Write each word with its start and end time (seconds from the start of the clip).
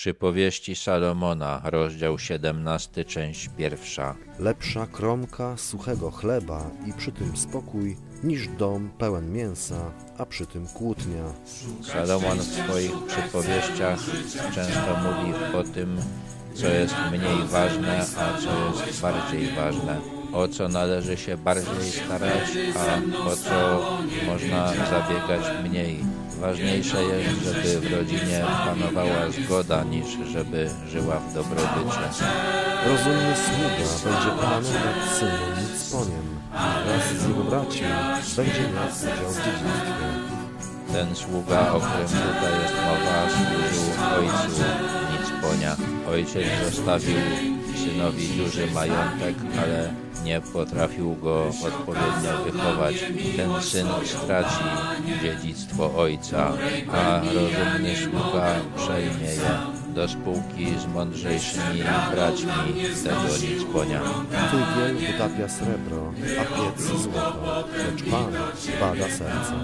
Przypowieści 0.00 0.76
Salomona, 0.76 1.60
rozdział 1.64 2.18
17, 2.18 3.04
część 3.04 3.50
pierwsza. 3.56 4.16
Lepsza 4.38 4.86
kromka 4.86 5.56
suchego 5.56 6.10
chleba 6.10 6.70
i 6.86 6.92
przy 6.92 7.12
tym 7.12 7.36
spokój, 7.36 7.96
niż 8.24 8.48
dom 8.48 8.90
pełen 8.98 9.32
mięsa, 9.32 9.92
a 10.18 10.26
przy 10.26 10.46
tym 10.46 10.66
kłótnia. 10.66 11.24
Salomon 11.82 12.38
w 12.38 12.44
swoich 12.44 12.92
przypowieściach 13.06 13.98
często 14.54 14.96
mówi 15.02 15.54
o 15.54 15.62
tym, 15.62 15.96
co 16.54 16.68
jest 16.68 16.94
mniej 17.10 17.48
ważne, 17.48 18.04
a 18.18 18.38
co 18.38 18.86
jest 18.86 19.02
bardziej 19.02 19.54
ważne. 19.56 20.00
O 20.32 20.48
co 20.48 20.68
należy 20.68 21.16
się 21.16 21.36
bardziej 21.36 21.90
starać, 22.04 22.48
a 22.76 23.20
o 23.28 23.36
co 23.36 23.88
można 24.26 24.68
zabiegać 24.68 25.64
mniej. 25.64 26.19
Ważniejsze 26.40 27.02
jest, 27.02 27.44
żeby 27.44 27.80
w 27.80 27.92
rodzinie 27.92 28.44
panowała 28.66 29.30
zgoda, 29.30 29.84
niż 29.84 30.06
żeby 30.32 30.70
żyła 30.88 31.16
w 31.16 31.34
dobrobycie. 31.34 32.06
Rozumny 32.86 33.34
sługa 33.44 33.86
będzie 34.04 34.42
panem 34.42 34.74
nad 34.84 35.18
synem 35.18 35.50
Nicponiem. 35.62 36.40
Wraz 36.86 37.22
z 37.22 37.28
jego 37.28 37.44
braćmi 37.44 37.88
będzie 38.36 38.60
miał 38.60 38.88
udział 38.88 39.30
w 39.30 39.36
dziedzictwie. 39.36 40.06
Ten 40.92 41.14
sługa, 41.16 41.72
o 41.72 41.80
którym 41.80 42.08
tutaj 42.08 42.52
jest 42.62 42.74
mowa, 42.86 43.28
służył 43.30 43.86
ojcu 44.18 44.62
Nicponia. 45.12 45.76
Ojciec 46.10 46.46
zostawił 46.64 47.16
synowi 47.84 48.28
duży 48.28 48.66
majątek, 48.66 49.34
ale 49.62 49.94
nie 50.24 50.40
potrafił 50.40 51.16
go 51.16 51.44
odpowiednio 51.48 52.44
wychować. 52.44 52.94
Ten 53.36 53.62
syn 53.62 53.86
straci 54.04 54.64
dziedzictwo 55.22 55.96
ojca, 55.96 56.52
a 56.92 57.20
rozumny 57.20 57.96
sługa 57.96 58.54
przejmie 58.76 59.34
je 59.34 59.79
do 59.94 60.08
spółki 60.08 60.66
z 60.78 60.86
mądrzejszymi 60.94 61.82
braćmi 62.12 62.74
tego 63.04 63.32
Nicponia. 63.42 64.00
Tygiel 64.50 64.96
wytapia 64.96 65.48
srebro, 65.48 66.12
a 66.40 66.44
piec 66.44 66.86
złoto, 67.02 67.64
lecz 67.78 68.02
Pan 68.10 68.32
bada 68.80 69.08
serca. 69.08 69.54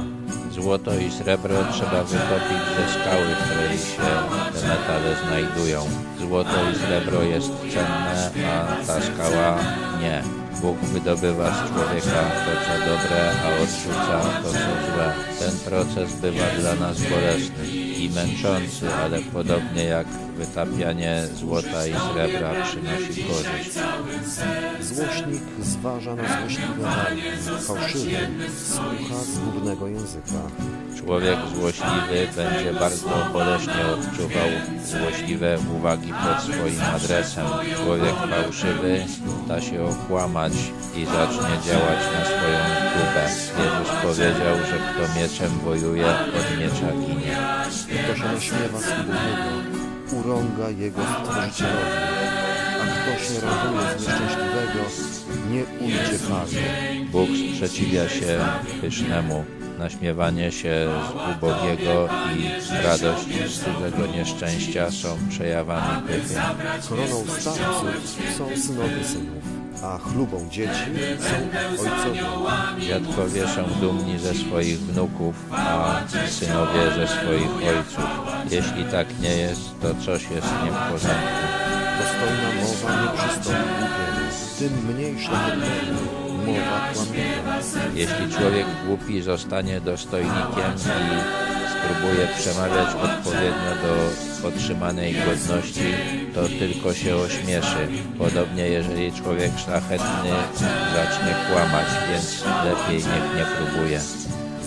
Złoto 0.50 0.90
i 0.98 1.10
srebro 1.10 1.54
trzeba 1.72 2.04
wytopić 2.04 2.62
ze 2.76 2.84
skały, 2.94 3.26
w 3.34 3.42
której 3.44 3.78
się 3.78 4.08
te 4.54 4.68
metale 4.68 5.16
znajdują. 5.26 5.88
Złoto 6.20 6.70
i 6.72 6.74
srebro 6.78 7.22
jest 7.22 7.50
cenne, 7.72 8.30
a 8.46 8.86
ta 8.86 9.00
skała 9.00 9.58
nie. 10.00 10.22
Bóg 10.60 10.78
wydobywa 10.78 11.50
z 11.54 11.68
człowieka 11.68 12.22
to, 12.44 12.52
co 12.64 12.74
dobre, 12.86 13.32
a 13.44 13.62
odrzuca 13.62 14.20
to, 14.42 14.48
co 14.48 14.92
złe. 14.92 15.12
Ten 15.38 15.58
proces 15.58 16.12
bywa 16.20 16.44
dla 16.60 16.74
nas 16.74 16.96
bolesny 17.00 17.85
i 17.98 18.10
męczący, 18.10 18.94
ale 18.94 19.20
podobnie 19.20 19.84
jak 19.84 20.06
wytapianie 20.36 21.22
złota 21.34 21.86
i 21.86 21.92
srebra 22.12 22.52
przynosi 22.64 23.24
korzyść. 23.24 23.78
Złośnik 24.96 25.42
zważa 25.62 26.14
na 26.14 26.22
złośliwe 26.40 26.82
wargi, 26.82 27.22
fałszywy 27.66 28.18
słucha 28.66 29.24
zgubnego 29.24 29.88
języka. 29.88 30.42
Człowiek 30.98 31.38
złośliwy 31.54 32.28
będzie 32.36 32.72
bardzo 32.80 33.08
boleśnie 33.32 33.86
odczuwał 33.94 34.48
złośliwe 34.86 35.58
uwagi 35.76 36.12
pod 36.12 36.42
swoim 36.42 36.80
adresem. 36.94 37.46
Człowiek 37.84 38.14
fałszywy 38.30 39.04
da 39.48 39.60
się 39.60 39.84
okłamać 39.84 40.52
i 40.96 41.04
zacznie 41.04 41.56
działać 41.66 42.00
na 42.14 42.24
swoją 42.24 42.60
kubę. 42.92 43.24
Jezus 43.58 43.94
powiedział, 44.02 44.56
że 44.70 44.78
kto 44.78 45.20
mieczem 45.20 45.58
wojuje, 45.64 46.06
od 46.08 46.58
miecza 46.58 46.92
ginie. 46.92 47.36
Kto 48.04 48.16
się 48.16 48.24
naśmiewa 48.24 48.78
z 48.78 50.12
urąga 50.12 50.70
jego 50.70 51.00
stworzycielowi, 51.02 52.15
kto 53.06 53.24
się 53.24 53.40
raduje 53.40 53.98
z 53.98 54.06
nieszczęśliwego, 54.06 54.84
nie 55.50 55.86
ujdzie 55.86 56.18
kary. 56.28 57.04
Bóg 57.12 57.28
sprzeciwia 57.52 58.08
się 58.08 58.38
pysznemu. 58.80 59.44
Naśmiewanie 59.78 60.52
się 60.52 60.88
z 61.08 61.36
ubogiego 61.36 62.08
i 62.36 62.48
radość 62.84 63.26
z 63.48 63.64
cudzego 63.64 64.06
nieszczęścia 64.06 64.90
są 64.90 65.18
przejawami 65.28 66.06
pychy. 66.06 66.34
Koroną 66.88 67.24
starców 67.38 68.16
są 68.38 68.56
synowie 68.56 69.04
synów, 69.04 69.44
a 69.82 69.98
chlubą 69.98 70.48
dzieci 70.50 70.90
są 71.20 71.82
ojcowie. 71.82 72.22
Dziadkowie 72.86 73.48
są 73.48 73.80
dumni 73.80 74.18
ze 74.18 74.34
swoich 74.34 74.78
wnuków, 74.78 75.34
a 75.52 76.00
synowie 76.28 76.90
ze 76.96 77.08
swoich 77.08 77.56
ojców. 77.56 78.04
Jeśli 78.50 78.84
tak 78.84 79.06
nie 79.20 79.36
jest, 79.36 79.60
to 79.82 79.94
coś 79.94 80.22
jest 80.22 80.48
nie 80.64 80.70
w 80.70 80.92
porządku. 80.92 81.55
Dostojna 81.98 82.48
mowa 82.60 83.02
nie 83.02 83.18
przystoi 83.18 83.86
tym 84.58 84.72
mowa 86.46 86.88
kłamliwa. 86.94 87.58
Jeśli 87.94 88.38
człowiek 88.38 88.66
głupi 88.86 89.22
zostanie 89.22 89.80
dostojnikiem 89.80 90.72
i 90.74 91.66
spróbuje 91.72 92.28
przemawiać 92.38 92.88
odpowiednio 92.94 93.72
do 93.82 94.48
otrzymanej 94.48 95.14
godności, 95.14 95.94
to 96.34 96.48
tylko 96.48 96.94
się 96.94 97.16
ośmieszy. 97.16 97.88
Podobnie 98.18 98.68
jeżeli 98.68 99.12
człowiek 99.12 99.50
szlachetny 99.64 100.30
zacznie 100.94 101.34
kłamać, 101.50 101.86
więc 102.10 102.44
lepiej 102.64 102.96
niech 102.96 103.36
nie 103.36 103.44
próbuje. 103.56 104.00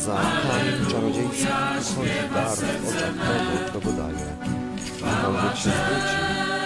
Za 0.09 0.15
kamień 0.15 0.91
czarodziejski 0.91 1.47
uchodzi 1.91 2.33
dar 2.33 2.57
w 2.57 2.87
oczach 2.89 3.13
tego, 3.13 3.69
kto 3.69 3.79
go 3.79 3.91
daje. 3.91 4.27
Ktokolwiek 4.95 5.55
się 5.55 5.69
zwróci, 5.69 6.17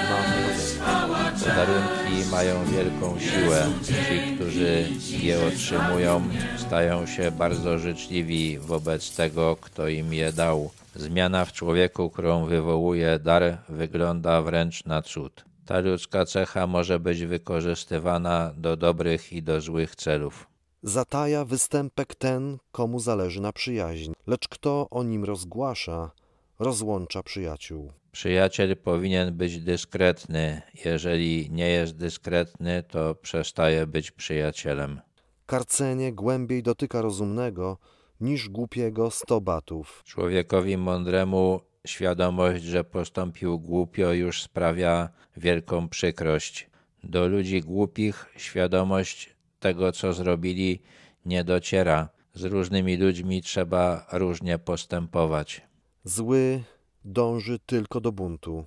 ma. 0.10 1.32
Te 1.44 1.56
darunki 1.56 2.32
mają 2.32 2.66
wielką 2.66 3.20
siłę. 3.20 3.68
Ci, 3.84 4.36
którzy 4.36 4.88
je 5.22 5.48
otrzymują, 5.48 6.22
stają 6.58 7.06
się 7.06 7.32
bardzo 7.32 7.78
życzliwi 7.78 8.60
wobec 8.60 9.16
tego, 9.16 9.58
kto 9.62 9.88
im 9.88 10.14
je 10.14 10.34
dał. 10.34 10.72
Zmiana 10.96 11.46
w 11.46 11.54
człowieku, 11.54 12.10
którą 12.10 12.46
wywołuje 12.46 13.20
dar, 13.20 13.58
wygląda 13.70 14.42
wręcz 14.42 14.86
na 14.86 15.02
cud. 15.02 15.46
Ta 15.66 15.80
ludzka 15.80 16.26
cecha 16.26 16.68
może 16.68 17.00
być 17.00 17.26
wykorzystywana 17.26 18.52
do 18.58 18.78
dobrych 18.78 19.34
i 19.34 19.44
do 19.44 19.62
złych 19.62 19.96
celów. 19.96 20.53
Zataja 20.86 21.46
występek 21.46 22.16
ten, 22.16 22.58
komu 22.72 23.00
zależy 23.00 23.42
na 23.42 23.54
przyjaźń, 23.54 24.12
lecz 24.28 24.48
kto 24.48 24.88
o 24.90 25.04
nim 25.04 25.24
rozgłasza, 25.24 26.12
rozłącza 26.60 27.24
przyjaciół. 27.24 27.92
Przyjaciel 28.12 28.78
powinien 28.78 29.38
być 29.38 29.60
dyskretny. 29.60 30.62
Jeżeli 30.86 31.50
nie 31.52 31.70
jest 31.70 31.96
dyskretny, 31.98 32.84
to 32.84 33.16
przestaje 33.16 33.88
być 33.88 34.12
przyjacielem. 34.12 35.02
Karcenie 35.46 36.14
głębiej 36.14 36.64
dotyka 36.64 37.02
rozumnego, 37.02 37.78
niż 38.22 38.50
głupiego 38.50 39.12
sto 39.12 39.42
batów. 39.42 40.02
Człowiekowi 40.06 40.78
mądremu 40.78 41.60
świadomość, 41.88 42.64
że 42.64 42.84
postąpił 42.84 43.60
głupio, 43.60 44.14
już 44.14 44.44
sprawia 44.44 45.10
wielką 45.38 45.90
przykrość. 45.90 46.70
Do 47.04 47.28
ludzi 47.28 47.62
głupich 47.62 48.26
świadomość 48.38 49.34
tego, 49.64 49.92
co 49.92 50.14
zrobili, 50.14 50.82
nie 51.26 51.44
dociera. 51.44 52.10
Z 52.34 52.44
różnymi 52.44 52.98
ludźmi 52.98 53.42
trzeba 53.42 54.06
różnie 54.12 54.60
postępować. 54.60 55.62
Zły 56.04 56.64
dąży 57.06 57.60
tylko 57.60 58.02
do 58.02 58.12
buntu, 58.12 58.66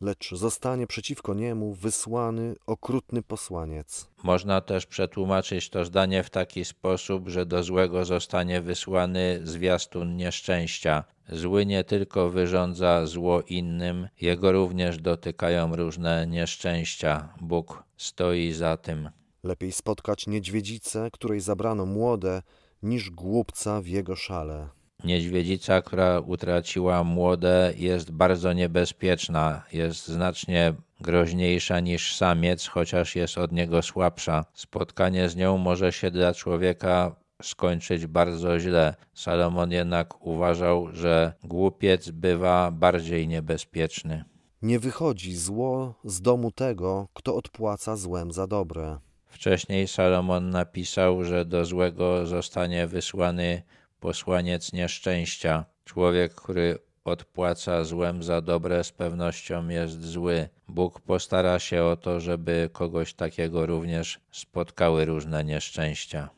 lecz 0.00 0.34
zostanie 0.34 0.86
przeciwko 0.86 1.34
niemu 1.34 1.74
wysłany 1.74 2.54
okrutny 2.66 3.22
posłaniec. 3.22 4.10
Można 4.22 4.60
też 4.60 4.86
przetłumaczyć 4.86 5.70
to 5.70 5.84
zdanie 5.84 6.22
w 6.22 6.30
taki 6.30 6.64
sposób, 6.64 7.28
że 7.28 7.46
do 7.46 7.62
złego 7.62 8.04
zostanie 8.04 8.60
wysłany 8.60 9.40
zwiastun 9.44 10.16
nieszczęścia. 10.16 11.04
Zły 11.28 11.66
nie 11.66 11.84
tylko 11.84 12.30
wyrządza 12.30 13.06
zło 13.06 13.42
innym, 13.42 14.08
jego 14.20 14.52
również 14.52 14.98
dotykają 14.98 15.76
różne 15.76 16.26
nieszczęścia. 16.26 17.34
Bóg 17.40 17.84
stoi 17.96 18.52
za 18.52 18.76
tym. 18.76 19.10
Lepiej 19.44 19.72
spotkać 19.72 20.26
niedźwiedzicę, 20.26 21.08
której 21.12 21.40
zabrano 21.40 21.86
młode, 21.86 22.42
niż 22.82 23.10
głupca 23.10 23.80
w 23.80 23.86
jego 23.86 24.16
szale. 24.16 24.68
Niedźwiedzica, 25.04 25.82
która 25.82 26.20
utraciła 26.20 27.04
młode, 27.04 27.72
jest 27.76 28.10
bardzo 28.10 28.52
niebezpieczna, 28.52 29.62
jest 29.72 30.08
znacznie 30.08 30.74
groźniejsza 31.00 31.80
niż 31.80 32.16
samiec, 32.16 32.66
chociaż 32.66 33.16
jest 33.16 33.38
od 33.38 33.52
niego 33.52 33.82
słabsza. 33.82 34.44
Spotkanie 34.54 35.28
z 35.28 35.36
nią 35.36 35.58
może 35.58 35.92
się 35.92 36.10
dla 36.10 36.34
człowieka 36.34 37.16
skończyć 37.42 38.06
bardzo 38.06 38.60
źle. 38.60 38.94
Salomon 39.14 39.70
jednak 39.72 40.26
uważał, 40.26 40.88
że 40.92 41.32
głupiec 41.44 42.10
bywa 42.10 42.70
bardziej 42.70 43.28
niebezpieczny. 43.28 44.24
Nie 44.62 44.78
wychodzi 44.78 45.36
zło 45.36 45.94
z 46.04 46.20
domu 46.20 46.50
tego, 46.50 47.08
kto 47.14 47.36
odpłaca 47.36 47.96
złem 47.96 48.32
za 48.32 48.46
dobre. 48.46 48.98
Wcześniej 49.34 49.88
Salomon 49.88 50.50
napisał, 50.50 51.24
że 51.24 51.44
do 51.44 51.64
złego 51.64 52.26
zostanie 52.26 52.86
wysłany 52.86 53.62
posłaniec 54.00 54.72
nieszczęścia, 54.72 55.64
człowiek, 55.84 56.34
który 56.34 56.78
odpłaca 57.04 57.84
złem 57.84 58.22
za 58.22 58.40
dobre, 58.40 58.84
z 58.84 58.92
pewnością 58.92 59.68
jest 59.68 60.04
zły. 60.04 60.48
Bóg 60.68 61.00
postara 61.00 61.58
się 61.58 61.84
o 61.84 61.96
to, 61.96 62.20
żeby 62.20 62.70
kogoś 62.72 63.14
takiego 63.14 63.66
również 63.66 64.20
spotkały 64.30 65.04
różne 65.04 65.44
nieszczęścia. 65.44 66.30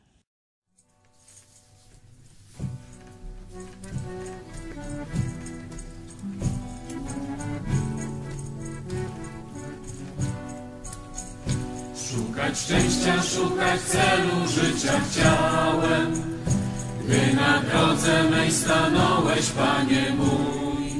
Szukać 12.47 12.59
szczęścia, 12.59 13.23
szukać 13.23 13.81
celu 13.81 14.47
życia 14.47 14.93
chciałem, 15.09 16.23
gdy 17.03 17.33
na 17.33 17.59
drodze 17.59 18.23
mej 18.29 18.51
stanąłeś, 18.51 19.49
Panie 19.49 20.05
mój. 20.17 20.93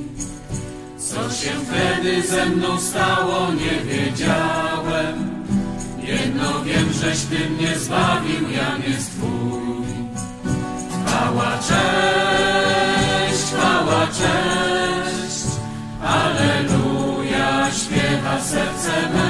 Co 0.97 1.31
się 1.35 1.49
wtedy 1.49 2.21
ze 2.21 2.45
mną 2.45 2.79
stało, 2.79 3.47
nie 3.53 3.93
wiedziałem. 3.93 5.45
Jedno 6.03 6.63
wiem, 6.63 6.93
żeś 6.93 7.21
Ty 7.21 7.49
mnie 7.49 7.79
zbawił, 7.79 8.49
Jan 8.49 8.81
jest 8.91 9.11
Twój. 9.11 9.85
Chwała, 11.05 11.57
cześć, 11.57 13.43
chwała, 13.43 14.07
cześć, 14.07 15.43
Aleluja, 16.03 17.71
śpiewa 17.71 18.41
serce 18.41 19.09
me. 19.13 19.26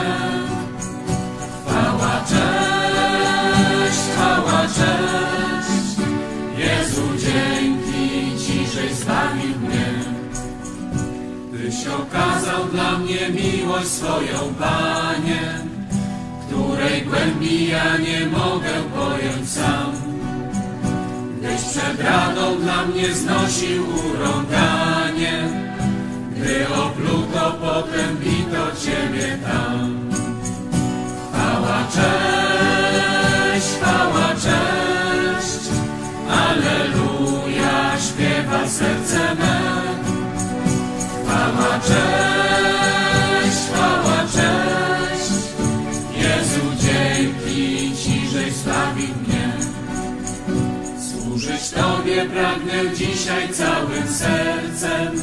Dla 12.78 12.98
mnie 13.00 13.30
miłość 13.30 13.88
swoją, 13.88 14.54
Panie, 14.60 15.42
której 16.48 17.02
głębi 17.02 17.68
ja 17.68 17.98
nie 17.98 18.26
mogę 18.26 18.74
pojąć 18.96 19.50
sam. 19.50 19.92
Gdyś 21.38 21.62
przed 21.62 22.02
radą 22.02 22.60
dla 22.60 22.86
mnie 22.86 23.14
znosił 23.14 23.84
urąganie, 24.10 25.44
gdy 26.36 26.68
opluto, 26.68 27.58
potem 27.62 28.18
bito 28.18 28.66
Ciebie 28.86 29.38
tam. 29.44 29.57
Służyć 51.00 51.70
Tobie 51.70 52.26
pragnę 52.26 52.96
dzisiaj 52.96 53.50
całym 53.54 54.08
sercem, 54.08 55.14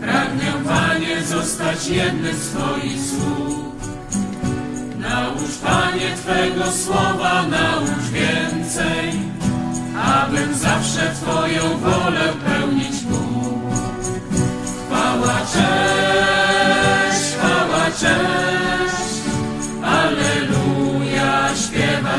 pragnę, 0.00 0.52
Panie, 0.68 1.22
zostać 1.22 1.88
jednym 1.88 2.36
z 2.36 2.48
Twoich 2.48 3.00
sług. 3.00 3.68
Naucz, 4.98 5.56
Panie, 5.64 6.16
Twego 6.16 6.72
słowa, 6.72 7.42
naucz 7.42 8.04
więcej, 8.12 9.20
abym 10.04 10.54
zawsze 10.54 11.12
Twoją 11.14 11.78
wolę 11.78 12.32
pełnić 12.44 12.57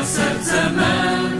serce 0.04 0.70
me. 0.70 1.30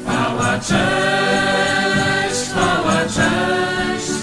Chwała, 0.00 0.58
cześć, 0.58 2.40
chwała, 2.50 3.00
cześć, 3.04 4.20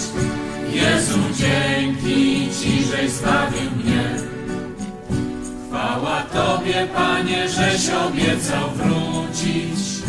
Jezu, 0.72 1.20
dzięki 1.34 2.50
Ci, 2.62 2.84
żeś 2.84 3.12
zbawił 3.12 3.72
mnie. 3.72 4.04
Chwała 5.68 6.22
Tobie, 6.22 6.88
Panie, 6.96 7.50
żeś 7.50 7.90
obiecał 7.90 8.70
wrócić, 8.76 10.04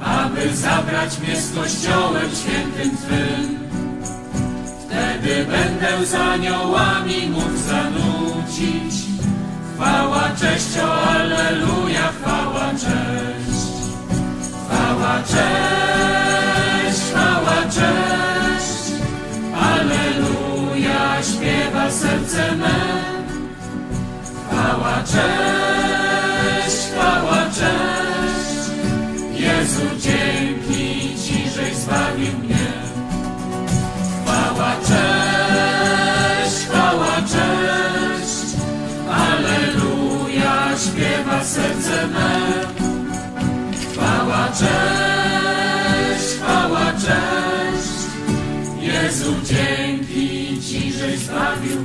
aby 0.00 0.56
zabrać 0.56 1.18
mnie 1.18 1.36
z 1.36 1.54
Kościołem 1.54 2.30
świętym 2.30 2.96
Twym. 2.96 3.58
Wtedy 4.86 5.46
będę 5.46 6.06
z 6.06 6.14
aniołami 6.14 7.28
mógł 7.30 7.56
zanucić. 7.56 9.11
Chwała, 9.82 10.30
cześć, 10.40 10.78
o 10.78 11.10
Alleluja, 11.10 12.08
chwała, 12.12 12.61
cześć, 44.58 46.34
chwała, 46.40 46.92
cześć. 46.92 47.92
Jezu, 48.80 49.34
dzięki 49.44 50.60
Ci, 50.62 50.92
żeś 50.92 51.18
zbawił 51.18 51.81